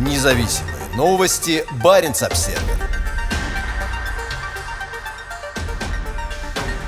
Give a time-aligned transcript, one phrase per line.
[0.00, 1.62] Независимые новости.
[1.84, 2.58] Барин обсерва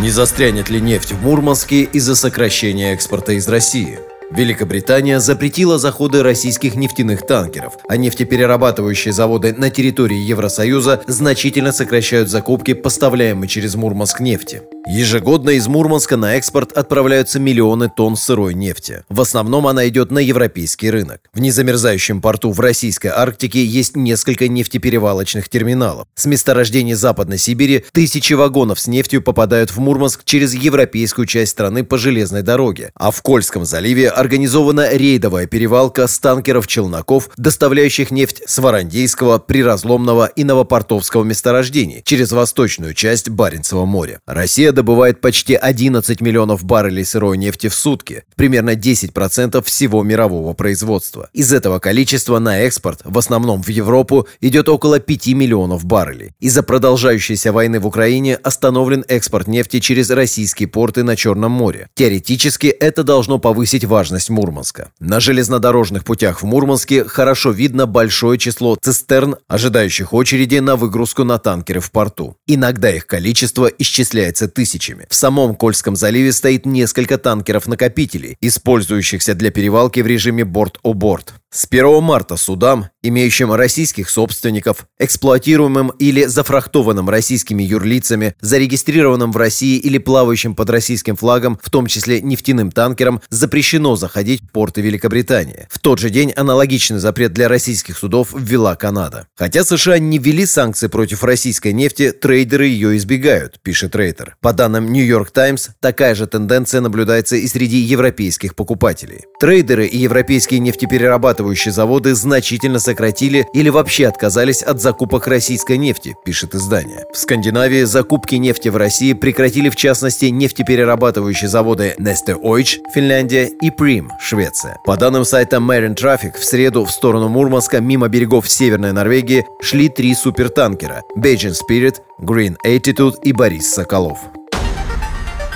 [0.00, 3.98] Не застрянет ли нефть в Мурманске из-за сокращения экспорта из России?
[4.30, 12.72] Великобритания запретила заходы российских нефтяных танкеров, а нефтеперерабатывающие заводы на территории Евросоюза значительно сокращают закупки
[12.72, 14.62] поставляемой через Мурманск нефти.
[14.86, 19.02] Ежегодно из Мурманска на экспорт отправляются миллионы тонн сырой нефти.
[19.08, 21.22] В основном она идет на европейский рынок.
[21.32, 26.06] В незамерзающем порту в российской Арктике есть несколько нефтеперевалочных терминалов.
[26.14, 31.82] С месторождений Западной Сибири тысячи вагонов с нефтью попадают в Мурманск через европейскую часть страны
[31.82, 32.90] по железной дороге.
[32.94, 40.44] А в Кольском заливе организована рейдовая перевалка с танкеров-челноков, доставляющих нефть с Варандейского, Приразломного и
[40.44, 44.20] Новопортовского месторождений через восточную часть Баренцева моря.
[44.26, 51.30] Россия добывает почти 11 миллионов баррелей сырой нефти в сутки, примерно 10% всего мирового производства.
[51.32, 56.32] Из этого количества на экспорт, в основном в Европу, идет около 5 миллионов баррелей.
[56.40, 61.88] Из-за продолжающейся войны в Украине остановлен экспорт нефти через российские порты на Черном море.
[61.94, 64.90] Теоретически это должно повысить важность Мурманска.
[64.98, 71.38] На железнодорожных путях в Мурманске хорошо видно большое число цистерн, ожидающих очереди на выгрузку на
[71.38, 72.36] танкеры в порту.
[72.46, 75.06] Иногда их количество исчисляется тысячами тысячами.
[75.10, 81.34] В самом Кольском заливе стоит несколько танкеров-накопителей, использующихся для перевалки в режиме борт-о-борт.
[81.54, 89.78] С 1 марта судам, имеющим российских собственников, эксплуатируемым или зафрахтованным российскими юрлицами, зарегистрированным в России
[89.78, 95.68] или плавающим под российским флагом, в том числе нефтяным танкерам, запрещено заходить в порты Великобритании.
[95.70, 99.28] В тот же день аналогичный запрет для российских судов ввела Канада.
[99.36, 104.36] Хотя США не ввели санкции против российской нефти, трейдеры ее избегают, пишет Рейтер.
[104.40, 109.26] По данным New York Times, такая же тенденция наблюдается и среди европейских покупателей.
[109.38, 116.16] Трейдеры и европейские нефтеперерабатывающие перерабатывающие заводы значительно сократили или вообще отказались от закупок российской нефти,
[116.24, 117.04] пишет издание.
[117.12, 122.64] В Скандинавии закупки нефти в России прекратили в частности нефтеперерабатывающие заводы Neste Oil,
[122.94, 124.78] Финляндия и Prim, Швеция.
[124.86, 129.88] По данным сайта Marine Traffic, в среду в сторону Мурманска мимо берегов Северной Норвегии шли
[129.88, 134.18] три супертанкера– Beijing Spirit, Green Attitude и Борис Соколов.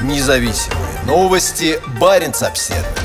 [0.02, 1.80] Независимые новости.
[2.00, 2.97] Барин обседный.